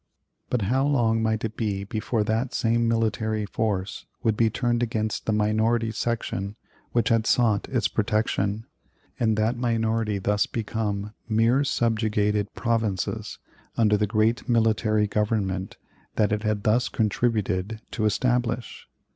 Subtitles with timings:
[0.49, 5.27] "But how long might it be before that same military force would be turned against
[5.27, 6.55] the minority section
[6.91, 8.65] which had sought its protection;
[9.19, 13.37] and that minority thus become mere subjugated provinces
[13.77, 15.77] under the great military government
[16.15, 18.87] that it had thus contributed to establish?